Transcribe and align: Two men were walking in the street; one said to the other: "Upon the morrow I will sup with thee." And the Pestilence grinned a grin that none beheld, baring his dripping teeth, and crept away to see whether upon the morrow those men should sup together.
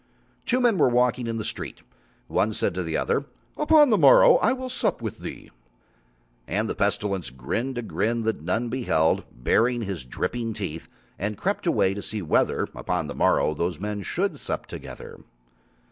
Two 0.47 0.59
men 0.59 0.79
were 0.79 0.89
walking 0.89 1.27
in 1.27 1.37
the 1.37 1.45
street; 1.45 1.83
one 2.27 2.53
said 2.53 2.73
to 2.73 2.81
the 2.81 2.97
other: 2.97 3.25
"Upon 3.55 3.91
the 3.91 3.99
morrow 3.99 4.37
I 4.37 4.51
will 4.51 4.67
sup 4.67 4.99
with 4.99 5.19
thee." 5.19 5.51
And 6.47 6.67
the 6.67 6.73
Pestilence 6.73 7.29
grinned 7.29 7.77
a 7.77 7.83
grin 7.83 8.23
that 8.23 8.41
none 8.41 8.67
beheld, 8.69 9.23
baring 9.31 9.83
his 9.83 10.03
dripping 10.03 10.55
teeth, 10.55 10.87
and 11.19 11.37
crept 11.37 11.67
away 11.67 11.93
to 11.93 12.01
see 12.01 12.23
whether 12.23 12.63
upon 12.73 13.05
the 13.05 13.13
morrow 13.13 13.53
those 13.53 13.79
men 13.79 14.01
should 14.01 14.39
sup 14.39 14.65
together. 14.65 15.19